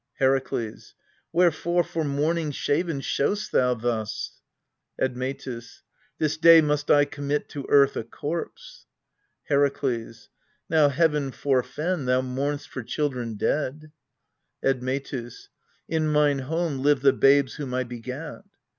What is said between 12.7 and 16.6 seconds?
children dead! Admetus. In mine